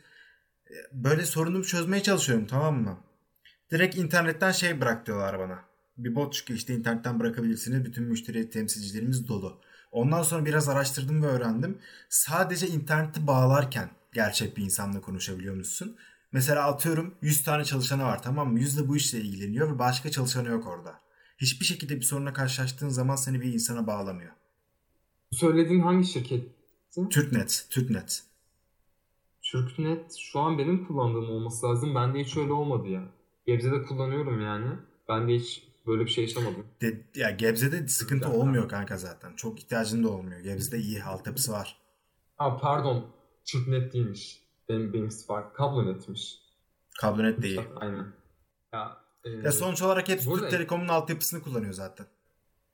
Böyle 0.93 1.27
sorunumu 1.27 1.65
çözmeye 1.65 2.03
çalışıyorum 2.03 2.47
tamam 2.47 2.83
mı? 2.83 2.99
Direkt 3.71 3.97
internetten 3.97 4.53
şey 4.53 4.81
bırak 4.81 5.07
diyorlar 5.07 5.39
bana. 5.39 5.65
Bir 5.99 6.15
bot 6.15 6.35
çıkıyor 6.35 6.59
işte 6.59 6.75
internetten 6.75 7.21
bırakabilirsiniz. 7.21 7.85
Bütün 7.85 8.05
müşteri 8.05 8.51
temsilcilerimiz 8.51 9.29
dolu. 9.29 9.61
Ondan 9.93 10.23
sonra 10.23 10.47
biraz 10.47 10.69
araştırdım 10.69 11.23
ve 11.23 11.27
öğrendim. 11.27 11.79
Sadece 12.09 12.69
interneti 12.69 13.27
bağlarken 13.27 13.91
gerçek 14.13 14.57
bir 14.57 14.65
insanla 14.65 15.01
konuşabiliyor 15.01 15.55
musun? 15.55 15.97
Mesela 16.33 16.67
atıyorum 16.67 17.15
100 17.23 17.45
tane 17.45 17.65
çalışanı 17.65 18.05
var 18.05 18.23
tamam 18.23 18.53
mı? 18.53 18.61
100 18.61 18.79
de 18.79 18.89
bu 18.89 18.97
işle 18.97 19.21
ilgileniyor 19.21 19.75
ve 19.75 19.79
başka 19.79 20.11
çalışanı 20.11 20.49
yok 20.49 20.67
orada. 20.67 21.01
Hiçbir 21.39 21.67
şekilde 21.67 21.97
bir 21.97 22.03
sorunla 22.03 22.33
karşılaştığın 22.33 22.89
zaman 22.89 23.17
seni 23.17 23.41
bir 23.41 23.53
insana 23.53 23.87
bağlamıyor. 23.87 24.33
Söylediğin 25.33 25.81
hangi 25.81 26.07
şirket? 26.07 26.45
TürkNet, 27.11 27.67
TürkNet. 27.71 28.23
TürkNet 29.53 30.17
şu 30.19 30.41
an 30.41 30.59
benim 30.59 30.87
kullandığım 30.87 31.31
olması 31.31 31.67
lazım. 31.67 31.95
Bende 31.95 32.21
hiç 32.21 32.37
öyle 32.37 32.53
olmadı 32.53 32.89
ya. 32.89 33.03
Gebze'de 33.47 33.83
kullanıyorum 33.83 34.41
yani. 34.43 34.67
Ben 35.09 35.29
de 35.29 35.35
hiç 35.35 35.69
böyle 35.87 36.05
bir 36.05 36.11
şey 36.11 36.25
yaşamadım. 36.25 36.67
De, 36.83 37.07
ya 37.15 37.31
Gebze'de 37.31 37.89
sıkıntı 37.89 38.27
Güzel. 38.27 38.41
olmuyor 38.41 38.69
kanka 38.69 38.97
zaten. 38.97 39.37
Çok 39.37 39.59
ihtiyacın 39.61 40.05
da 40.05 40.09
olmuyor. 40.09 40.41
Gebze'de 40.41 40.79
iyi 40.79 41.03
altyapısı 41.05 41.53
var. 41.53 41.77
Ha 42.37 42.57
pardon. 42.57 43.07
TürkNet 43.45 43.93
değilmiş. 43.95 44.41
Benim 44.69 44.93
benimkisi 44.93 45.29
var. 45.33 45.55
Kablonetmiş. 45.55 46.39
Kablonet 47.01 47.43
de 47.43 47.49
iyi. 47.49 47.61
Aynen. 47.77 48.07
Ya, 48.73 48.97
e, 49.25 49.31
Ya 49.31 49.53
sonuç 49.53 49.83
olarak 49.83 50.09
hepsi 50.09 50.31
Burada- 50.31 50.41
Türk 50.41 50.51
Telekom'un 50.51 50.89
altyapısını 50.89 51.43
kullanıyor 51.43 51.73
zaten. 51.73 52.07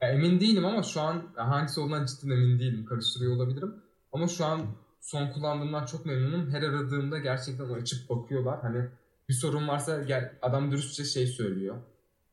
ya 0.03 0.09
emin 0.09 0.41
değilim 0.41 0.65
ama 0.65 0.83
şu 0.83 1.01
an 1.01 1.23
hangisi 1.37 1.81
olduğundan 1.81 2.07
cidden 2.07 2.31
emin 2.31 2.59
değilim. 2.59 2.85
Karıştırıyor 2.85 3.37
olabilirim. 3.37 3.75
Ama 4.13 4.29
şu 4.29 4.45
an 4.45 4.61
son 5.07 5.31
kullandığımdan 5.31 5.87
çok 5.87 6.07
memnunum. 6.07 6.51
Her 6.51 6.63
aradığımda 6.63 7.19
gerçekten 7.19 7.65
açıp 7.65 8.11
bakıyorlar. 8.11 8.63
Hani 8.63 8.87
bir 9.29 9.35
sorun 9.35 9.69
varsa 9.69 10.03
gel, 10.03 10.33
adam 10.43 10.71
dürüstçe 10.73 11.05
şey 11.05 11.27
söylüyor. 11.27 11.77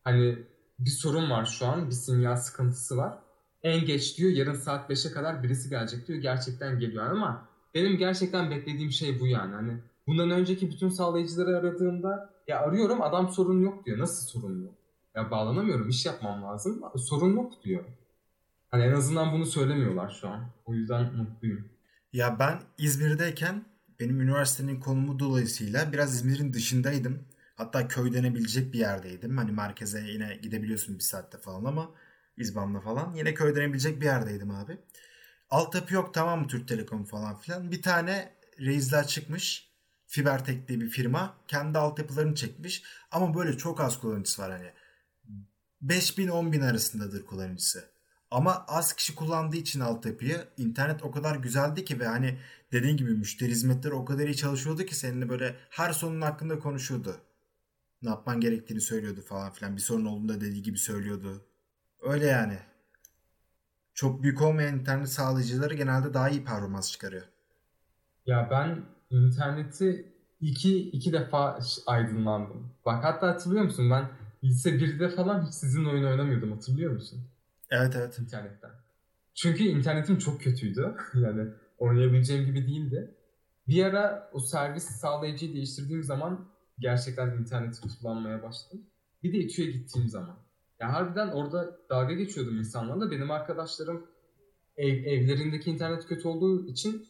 Hani 0.04 0.40
bir 0.80 0.90
sorun 0.90 1.30
var 1.30 1.46
şu 1.46 1.66
an. 1.66 1.88
Bir 1.88 1.96
sinyal 1.96 2.36
sıkıntısı 2.36 2.98
var. 2.98 3.20
En 3.64 3.86
geç 3.86 4.18
diyor 4.18 4.32
yarın 4.32 4.54
saat 4.54 4.90
5'e 4.90 5.12
kadar 5.12 5.44
birisi 5.44 5.70
gelecek 5.70 6.08
diyor. 6.08 6.20
Gerçekten 6.20 6.80
geliyor 6.80 7.06
ama 7.06 7.48
benim 7.76 7.98
gerçekten 7.98 8.52
beklediğim 8.52 8.92
şey 8.92 9.20
bu 9.20 9.28
yani. 9.28 9.56
Hani 9.56 9.78
bundan 10.08 10.32
önceki 10.32 10.72
bütün 10.72 10.90
sağlayıcıları 10.90 11.58
aradığımda 11.58 12.34
ya 12.48 12.60
arıyorum 12.60 13.02
adam 13.02 13.30
sorun 13.30 13.62
yok 13.62 13.86
diyor. 13.86 14.00
Nasıl 14.00 14.28
sorun 14.28 14.64
yok? 14.64 14.74
Ya 15.16 15.32
bağlanamıyorum 15.32 15.90
iş 15.90 16.06
yapmam 16.06 16.44
lazım. 16.44 16.82
Sorun 16.96 17.34
yok 17.36 17.64
diyor. 17.64 17.84
Hani 18.72 18.84
en 18.84 18.94
azından 18.94 19.34
bunu 19.34 19.46
söylemiyorlar 19.46 20.18
şu 20.22 20.30
an. 20.30 20.46
O 20.66 20.74
yüzden 20.74 21.14
mutluyum. 21.16 21.73
Ya 22.14 22.40
ben 22.40 22.62
İzmir'deyken 22.78 23.66
benim 24.00 24.22
üniversitenin 24.22 24.80
konumu 24.80 25.20
dolayısıyla 25.20 25.94
biraz 25.94 26.16
İzmir'in 26.16 26.54
dışındaydım. 26.54 27.28
Hatta 27.56 27.88
köy 27.88 28.14
denebilecek 28.14 28.74
bir 28.74 28.80
yerdeydim. 28.80 29.38
Hani 29.38 29.52
merkeze 29.52 30.00
yine 30.02 30.36
gidebiliyorsun 30.42 30.96
bir 30.96 31.04
saatte 31.04 31.38
falan 31.38 31.66
ama 31.66 31.92
İzban'la 32.38 32.82
falan. 32.82 33.14
Yine 33.16 33.34
köy 33.34 33.56
denebilecek 33.56 34.02
bir 34.02 34.06
yerdeydim 34.06 34.52
abi. 34.52 34.78
Altyapı 35.50 35.94
yok 35.94 36.14
tamam 36.14 36.42
mı 36.42 36.48
Türk 36.48 36.68
Telekom 36.68 37.06
falan 37.06 37.38
filan. 37.38 37.72
Bir 37.72 37.82
tane 37.82 38.34
reisler 38.60 39.08
çıkmış. 39.08 39.70
Fibertek 40.08 40.68
diye 40.68 40.82
bir 40.82 40.90
firma. 40.90 41.38
Kendi 41.48 41.78
altyapılarını 41.78 42.36
çekmiş. 42.36 42.84
Ama 43.12 43.36
böyle 43.36 43.58
çok 43.58 43.82
az 43.82 44.00
kullanıcısı 44.00 44.42
var 44.42 44.52
hani. 44.52 44.72
5000 45.82 46.52
bin 46.52 46.62
arasındadır 46.62 47.26
kullanıcısı. 47.26 47.93
Ama 48.34 48.66
az 48.68 48.94
kişi 48.94 49.16
kullandığı 49.16 49.58
için 49.58 49.80
altyapıyı 49.80 50.48
internet 50.58 51.04
o 51.04 51.12
kadar 51.12 51.36
güzeldi 51.36 51.86
ki 51.86 52.00
ve 52.00 52.08
hani 52.08 52.40
dediğin 52.72 52.98
gibi 52.98 53.12
müşteri 53.12 53.50
hizmetleri 53.50 53.94
o 53.94 54.06
kadar 54.06 54.26
iyi 54.26 54.36
çalışıyordu 54.36 54.84
ki 54.84 54.96
seninle 54.96 55.30
böyle 55.30 55.56
her 55.70 55.94
sorunun 55.94 56.22
hakkında 56.22 56.60
konuşuyordu. 56.60 57.18
Ne 58.02 58.10
yapman 58.10 58.40
gerektiğini 58.40 58.82
söylüyordu 58.82 59.22
falan 59.22 59.52
filan. 59.52 59.76
Bir 59.76 59.82
sorun 59.82 60.06
olduğunda 60.06 60.42
dediği 60.42 60.64
gibi 60.64 60.78
söylüyordu. 60.78 61.46
Öyle 62.02 62.26
yani. 62.26 62.60
Çok 63.94 64.24
büyük 64.24 64.42
olmayan 64.42 64.80
internet 64.80 65.10
sağlayıcıları 65.10 65.74
genelde 65.74 66.14
daha 66.14 66.30
iyi 66.30 66.46
performans 66.46 66.92
çıkarıyor. 66.92 67.24
Ya 68.26 68.48
ben 68.52 68.82
interneti 69.10 70.14
iki, 70.42 70.90
iki 70.90 71.14
defa 71.14 71.60
aydınlandım. 71.86 72.72
Bak 72.86 73.04
hatta 73.04 73.28
hatırlıyor 73.28 73.64
musun 73.64 73.90
ben 73.90 74.10
lise 74.44 74.70
1'de 74.70 75.10
falan 75.10 75.46
hiç 75.48 75.54
sizin 75.54 75.86
oyun 75.86 76.04
oynamıyordum 76.04 76.52
hatırlıyor 76.52 76.92
musun? 76.94 77.33
Evet 77.74 77.96
evet. 77.96 78.20
internetten. 78.20 78.72
Çünkü 79.36 79.64
internetim 79.64 80.18
çok 80.18 80.42
kötüydü. 80.42 80.96
yani 81.14 81.50
oynayabileceğim 81.78 82.46
gibi 82.46 82.68
değildi. 82.68 83.16
Bir 83.68 83.84
ara 83.84 84.30
o 84.34 84.40
servis 84.40 84.84
sağlayıcıyı 84.84 85.54
değiştirdiğim 85.54 86.04
zaman 86.04 86.46
gerçekten 86.80 87.38
interneti 87.38 87.82
kullanmaya 87.82 88.44
başladım. 88.44 88.82
Bir 89.24 89.34
de 89.34 89.38
İTÜ'ye 89.38 89.72
gittiğim 89.72 90.10
zaman. 90.10 90.38
Ya 90.80 90.94
harbiden 90.94 91.28
orada 91.28 91.78
dalga 91.90 92.14
geçiyordum 92.14 92.58
insanlarla. 92.58 93.12
Benim 93.12 93.32
arkadaşlarım 93.32 94.08
ev, 94.78 95.04
evlerindeki 95.04 95.72
internet 95.72 96.08
kötü 96.08 96.28
olduğu 96.28 96.68
için 96.68 97.08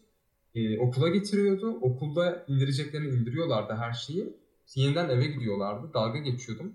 e, 0.55 0.79
okula 0.79 1.09
getiriyordu. 1.09 1.79
Okulda 1.81 2.45
indireceklerini 2.47 3.15
indiriyorlardı 3.15 3.73
her 3.73 3.93
şeyi. 3.93 4.37
Yeniden 4.75 5.09
eve 5.09 5.27
gidiyorlardı. 5.27 5.93
Dalga 5.93 6.19
geçiyordum. 6.19 6.73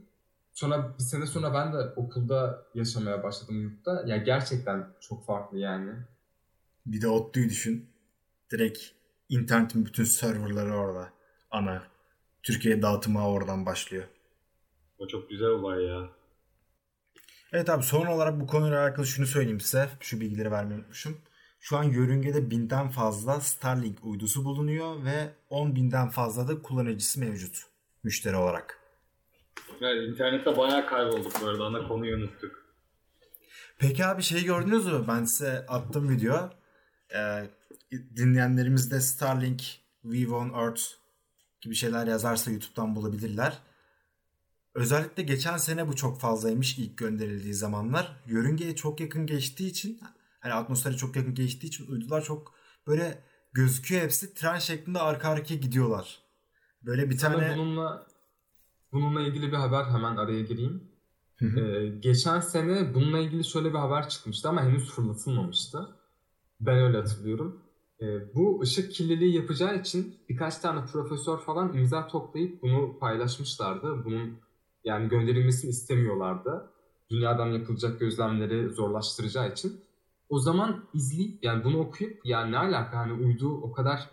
Sonra 0.59 0.95
bir 0.99 1.05
sene 1.05 1.27
sonra 1.27 1.55
ben 1.55 1.73
de 1.73 1.93
okulda 1.97 2.67
yaşamaya 2.75 3.23
başladım 3.23 3.63
yurtta. 3.63 4.05
Ya 4.07 4.17
gerçekten 4.17 4.87
çok 5.01 5.27
farklı 5.27 5.59
yani. 5.59 5.91
Bir 6.87 7.01
de 7.01 7.09
ODTÜ'yü 7.09 7.49
düşün. 7.49 7.91
Direkt 8.51 8.79
internetin 9.29 9.87
bütün 9.87 10.05
serverları 10.05 10.75
orada. 10.75 11.13
Ana. 11.51 11.83
Türkiye 12.43 12.83
dağıtımı 12.83 13.29
oradan 13.29 13.67
başlıyor. 13.67 14.05
O 14.99 15.09
çok 15.09 15.31
güzel 15.31 15.49
olay 15.49 15.85
ya. 15.85 16.09
Evet 17.53 17.71
abi 17.71 17.83
son 17.83 18.07
olarak 18.07 18.41
bu 18.41 18.47
konuyla 18.47 18.83
alakalı 18.83 19.07
şunu 19.07 19.27
söyleyeyim 19.27 19.61
size. 19.61 19.89
Şu 20.01 20.21
bilgileri 20.21 20.51
vermeyi 20.51 20.79
unutmuşum. 20.79 21.19
Şu 21.61 21.77
an 21.77 21.85
yörüngede 21.85 22.51
binden 22.51 22.89
fazla 22.89 23.41
Starlink 23.41 24.05
uydusu 24.05 24.45
bulunuyor 24.45 25.05
ve 25.05 25.31
10 25.51 25.77
binden 25.77 26.09
fazla 26.09 26.49
da 26.49 26.63
kullanıcısı 26.63 27.21
mevcut 27.21 27.63
müşteri 28.05 28.37
olarak. 28.37 28.78
Yani 29.81 30.05
internette 30.05 30.57
bayağı 30.57 30.87
kaybolduk 30.87 31.33
bu 31.43 31.47
arada. 31.47 31.65
Ana 31.65 31.89
konuyu 31.89 32.17
unuttuk. 32.17 32.69
Peki 33.79 34.07
abi 34.07 34.23
şey 34.23 34.45
gördünüz 34.45 34.87
mü? 34.87 35.05
Ben 35.09 35.25
size 35.25 35.67
attım 35.69 36.09
video. 36.09 36.51
Ee, 37.15 37.51
dinleyenlerimiz 38.17 38.91
de 38.91 39.01
Starlink, 39.01 39.63
Vive 40.05 40.35
on 40.35 40.49
Earth 40.49 40.83
gibi 41.61 41.75
şeyler 41.75 42.07
yazarsa 42.07 42.51
YouTube'dan 42.51 42.97
bulabilirler. 42.97 43.59
Özellikle 44.75 45.23
geçen 45.23 45.57
sene 45.57 45.89
bu 45.89 45.97
çok 45.97 46.21
fazlaymış 46.21 46.79
ilk 46.79 46.99
gönderildiği 46.99 47.55
zamanlar. 47.55 48.17
Yörüngeye 48.27 48.77
çok 48.77 49.01
yakın 49.01 49.27
geçtiği 49.27 49.69
için 49.69 50.01
hani 50.41 50.53
atmosfere 50.53 50.97
çok 50.97 51.17
yakın 51.17 51.35
geçtiği 51.35 51.67
için 51.67 51.87
uydular 51.87 52.23
çok 52.23 52.55
böyle 52.87 53.23
gözüküyor 53.53 54.03
hepsi 54.03 54.35
tren 54.35 54.59
şeklinde 54.59 54.99
arka 54.99 55.29
arkaya 55.29 55.55
gidiyorlar. 55.55 56.19
Böyle 56.83 57.11
bir 57.11 57.19
Sana 57.19 57.35
tane 57.37 57.57
bununla 57.57 58.07
bununla 58.93 59.21
ilgili 59.21 59.53
bir 59.53 59.57
haber 59.57 59.85
hemen 59.85 60.17
araya 60.17 60.43
gireyim. 60.43 60.83
Ee, 61.43 61.87
geçen 62.01 62.41
sene 62.41 62.95
bununla 62.95 63.19
ilgili 63.19 63.45
şöyle 63.45 63.69
bir 63.69 63.79
haber 63.79 64.09
çıkmıştı 64.09 64.49
ama 64.49 64.63
henüz 64.63 64.91
fırlatılmamıştı. 64.91 65.89
Ben 66.61 66.79
öyle 66.79 66.97
hatırlıyorum. 66.97 67.63
Ee, 68.01 68.35
bu 68.35 68.61
ışık 68.63 68.93
kirliliği 68.93 69.37
yapacağı 69.37 69.77
için 69.81 70.17
birkaç 70.29 70.59
tane 70.59 70.87
profesör 70.87 71.39
falan 71.39 71.75
imza 71.75 72.07
toplayıp 72.07 72.63
bunu 72.63 72.99
paylaşmışlardı. 72.99 74.05
Bunun 74.05 74.39
yani 74.85 75.09
gönderilmesini 75.09 75.71
istemiyorlardı. 75.71 76.71
Dünyadan 77.11 77.47
yapılacak 77.47 78.01
gözlemleri 78.01 78.69
zorlaştıracağı 78.69 79.53
için. 79.53 79.81
O 80.29 80.39
zaman 80.39 80.85
izleyip 80.95 81.45
yani 81.45 81.65
bunu 81.65 81.79
okuyup 81.79 82.27
ya 82.27 82.47
ne 82.47 82.59
alaka 82.59 82.99
hani 82.99 83.13
uydu 83.13 83.49
o 83.49 83.73
kadar 83.73 84.11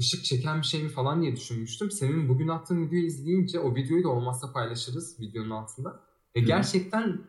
ışık 0.00 0.24
çeken 0.24 0.60
bir 0.60 0.66
şey 0.66 0.82
mi 0.82 0.88
falan 0.88 1.22
diye 1.22 1.36
düşünmüştüm. 1.36 1.90
Senin 1.90 2.28
bugün 2.28 2.48
attığın 2.48 2.86
videoyu 2.86 3.06
izleyince 3.06 3.60
o 3.60 3.74
videoyu 3.74 4.04
da 4.04 4.08
olmazsa 4.08 4.52
paylaşırız 4.52 5.20
videonun 5.20 5.50
altında. 5.50 6.00
E 6.34 6.42
Hı. 6.42 6.44
gerçekten 6.44 7.20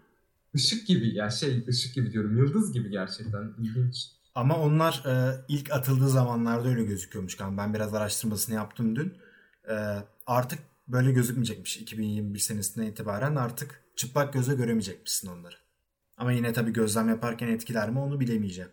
ışık 0.56 0.88
gibi 0.88 1.16
ya 1.16 1.30
şey 1.30 1.66
ışık 1.68 1.96
gibi 1.96 2.12
diyorum 2.12 2.38
yıldız 2.38 2.74
gibi 2.74 2.90
gerçekten 2.90 3.54
ilginç. 3.60 4.08
Ama 4.36 4.60
onlar 4.60 5.04
e, 5.06 5.42
ilk 5.48 5.72
atıldığı 5.72 6.10
zamanlarda 6.10 6.68
öyle 6.68 6.84
gözüküyormuş 6.84 7.36
kanka. 7.36 7.58
Ben 7.58 7.74
biraz 7.74 7.94
araştırmasını 7.94 8.56
yaptım 8.56 8.96
dün. 8.96 9.14
E, 9.70 9.76
artık 10.28 10.60
böyle 10.88 11.12
gözükmeyecekmiş. 11.12 11.78
2021 11.78 12.40
senesinden 12.40 12.86
itibaren 12.86 13.36
artık 13.36 13.84
çıplak 13.96 14.34
göze 14.34 14.56
göremeyecekmişsin 14.56 15.28
onları. 15.28 15.56
Ama 16.18 16.32
yine 16.32 16.54
tabii 16.54 16.74
gözlem 16.74 17.10
yaparken 17.10 17.48
etkiler 17.48 17.90
mi 17.90 18.00
onu 18.00 18.20
bilemeyeceğim. 18.20 18.72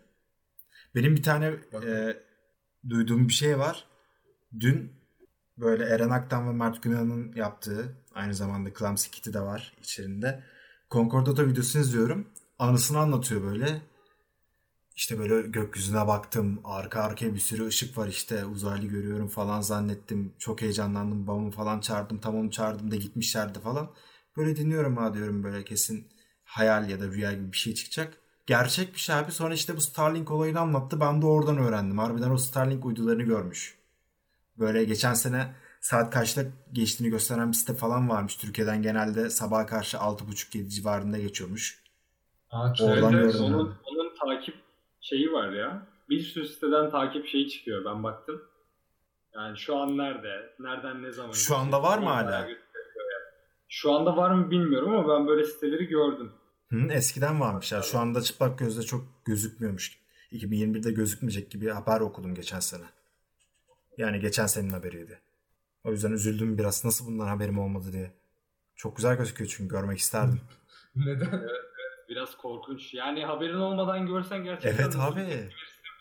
Benim 0.95 1.15
bir 1.15 1.23
tane 1.23 1.45
e, 1.85 2.17
duyduğum 2.89 3.27
bir 3.27 3.33
şey 3.33 3.59
var. 3.59 3.87
Dün 4.59 4.91
böyle 5.57 5.83
Eren 5.85 6.09
Aktan 6.09 6.47
ve 6.47 6.51
Mert 6.51 6.83
Günan'ın 6.83 7.33
yaptığı 7.35 7.97
aynı 8.15 8.35
zamanda 8.35 8.73
Clumsy 8.79 9.09
Kitty 9.09 9.33
de 9.33 9.41
var 9.41 9.73
içerisinde. 9.81 10.43
Concordato 10.91 11.47
videosunu 11.47 11.81
izliyorum. 11.81 12.27
Anısını 12.59 12.99
anlatıyor 12.99 13.43
böyle. 13.43 13.81
İşte 14.95 15.19
böyle 15.19 15.47
gökyüzüne 15.47 16.07
baktım. 16.07 16.61
Arka 16.63 17.01
arkaya 17.01 17.33
bir 17.33 17.39
sürü 17.39 17.67
ışık 17.67 17.97
var 17.97 18.07
işte. 18.07 18.45
Uzaylı 18.45 18.87
görüyorum 18.87 19.27
falan 19.27 19.61
zannettim. 19.61 20.33
Çok 20.39 20.61
heyecanlandım. 20.61 21.27
Babamı 21.27 21.51
falan 21.51 21.79
çağırdım. 21.79 22.19
Tam 22.19 22.35
onu 22.35 22.51
çağırdım 22.51 22.91
da 22.91 22.95
gitmişlerdi 22.95 23.59
falan. 23.59 23.91
Böyle 24.37 24.55
dinliyorum 24.55 24.97
ha 24.97 25.13
diyorum 25.13 25.43
böyle 25.43 25.63
kesin 25.63 26.07
hayal 26.43 26.89
ya 26.89 26.99
da 26.99 27.07
rüya 27.07 27.33
gibi 27.33 27.51
bir 27.51 27.57
şey 27.57 27.73
çıkacak. 27.73 28.17
Gerçekmiş 28.45 29.09
abi. 29.09 29.31
Sonra 29.31 29.53
işte 29.53 29.75
bu 29.75 29.81
Starlink 29.81 30.31
olayını 30.31 30.59
anlattı. 30.59 30.99
Ben 30.99 31.21
de 31.21 31.25
oradan 31.25 31.57
öğrendim. 31.57 31.97
Harbiden 31.97 32.29
o 32.29 32.37
Starlink 32.37 32.85
uydularını 32.85 33.23
görmüş. 33.23 33.77
Böyle 34.59 34.83
geçen 34.83 35.13
sene 35.13 35.55
saat 35.81 36.13
kaçta 36.13 36.41
geçtiğini 36.73 37.09
gösteren 37.09 37.51
bir 37.51 37.57
site 37.57 37.73
falan 37.73 38.09
varmış. 38.09 38.35
Türkiye'den 38.35 38.81
genelde 38.81 39.29
sabaha 39.29 39.65
karşı 39.65 39.97
6.30-7 39.97 40.69
civarında 40.69 41.17
geçiyormuş. 41.17 41.83
Aa, 42.49 42.73
Oradan 42.81 43.13
Evet, 43.13 43.35
onun, 43.35 43.75
onun 43.85 44.15
takip 44.15 44.55
şeyi 45.01 45.31
var 45.31 45.51
ya. 45.51 45.87
Bir 46.09 46.19
sürü 46.19 46.47
siteden 46.47 46.91
takip 46.91 47.27
şeyi 47.27 47.49
çıkıyor 47.49 47.85
ben 47.85 48.03
baktım. 48.03 48.41
Yani 49.35 49.57
şu 49.57 49.77
an 49.77 49.97
nerede? 49.97 50.53
Nereden 50.59 51.03
ne 51.03 51.11
zaman? 51.11 51.31
Şu 51.31 51.57
anda 51.57 51.83
var 51.83 51.97
mı 51.97 52.09
hala? 52.09 52.47
Şu 53.69 53.91
anda 53.93 54.17
var 54.17 54.31
mı 54.31 54.51
bilmiyorum 54.51 54.93
ama 54.95 55.17
ben 55.17 55.27
böyle 55.27 55.43
siteleri 55.43 55.85
gördüm. 55.85 56.31
Hı, 56.73 56.87
eskiden 56.91 57.39
varmış 57.39 57.71
ya. 57.71 57.81
Şu 57.81 57.99
anda 57.99 58.21
çıplak 58.21 58.59
gözle 58.59 58.83
çok 58.83 59.05
gözükmüyormuş. 59.25 59.99
2021'de 60.31 60.91
gözükmeyecek 60.91 61.51
gibi 61.51 61.69
haber 61.69 61.99
okudum 61.99 62.35
geçen 62.35 62.59
sene. 62.59 62.83
Yani 63.97 64.19
geçen 64.19 64.47
senenin 64.47 64.73
haberiydi. 64.73 65.19
O 65.83 65.91
yüzden 65.91 66.11
üzüldüm 66.11 66.57
biraz. 66.57 66.85
Nasıl 66.85 67.07
bundan 67.07 67.27
haberim 67.27 67.59
olmadı 67.59 67.93
diye. 67.93 68.11
Çok 68.75 68.95
güzel 68.95 69.17
gözüküyor 69.17 69.51
çünkü 69.57 69.75
görmek 69.75 69.99
isterdim. 69.99 70.41
Neden? 70.95 71.43
Biraz 72.09 72.37
korkunç. 72.37 72.93
Yani 72.93 73.25
haberin 73.25 73.57
olmadan 73.57 74.07
görsen 74.07 74.43
gerçekten 74.43 74.83
Evet 74.83 74.95
abi. 74.95 75.19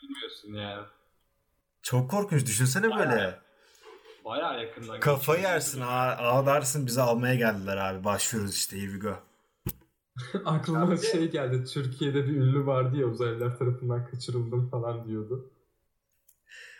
bilmiyorsun 0.02 0.54
yani. 0.54 0.86
Çok 1.82 2.10
korkunç. 2.10 2.46
Düşünsene 2.46 2.84
böyle. 2.84 2.96
Bayağı. 3.10 3.38
Bayağı 4.24 4.64
yakından. 4.64 5.00
Kafayı 5.00 5.42
yersin. 5.42 5.80
Aa, 5.80 6.16
ağlarsın 6.16 6.86
bizi 6.86 7.00
almaya 7.00 7.34
geldiler 7.34 7.76
abi. 7.76 8.04
Başlıyoruz 8.04 8.54
işte. 8.54 8.76
Here 8.82 8.92
we 8.92 8.98
go. 8.98 9.16
Aklıma 10.44 10.96
şey 10.96 11.30
geldi. 11.30 11.64
Türkiye'de 11.64 12.24
bir 12.24 12.36
ünlü 12.36 12.66
vardı 12.66 12.96
ya 12.96 13.06
uzaylılar 13.06 13.58
tarafından 13.58 14.06
kaçırıldım 14.06 14.68
falan 14.70 15.08
diyordu. 15.08 15.50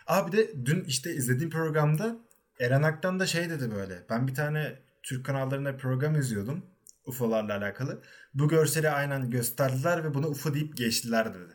Abi 0.07 0.31
de 0.31 0.65
dün 0.65 0.83
işte 0.83 1.13
izlediğim 1.15 1.49
programda 1.49 2.17
Eren 2.59 2.83
Aktan 2.83 3.19
da 3.19 3.25
şey 3.25 3.49
dedi 3.49 3.71
böyle. 3.75 4.05
Ben 4.09 4.27
bir 4.27 4.35
tane 4.35 4.79
Türk 5.03 5.25
kanallarında 5.25 5.77
program 5.77 6.15
izliyordum. 6.15 6.65
UFO'larla 7.05 7.57
alakalı. 7.57 8.01
Bu 8.33 8.47
görseli 8.47 8.89
aynen 8.89 9.29
gösterdiler 9.29 10.03
ve 10.03 10.13
buna 10.13 10.27
UFO 10.27 10.53
deyip 10.53 10.77
geçtiler 10.77 11.33
dedi. 11.33 11.53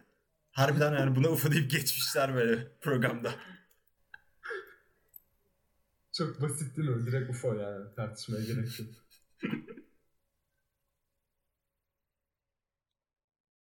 Harbiden 0.52 0.92
yani 0.92 1.16
buna 1.16 1.28
UFO 1.28 1.52
deyip 1.52 1.70
geçmişler 1.70 2.34
böyle 2.34 2.68
programda. 2.80 3.30
Çok 6.12 6.40
basit 6.42 6.76
değil 6.76 6.88
mi? 6.88 7.06
Direkt 7.06 7.30
UFO 7.30 7.54
yani 7.54 7.94
tartışmaya 7.96 8.44
gerek 8.44 8.80
yok. 8.80 8.88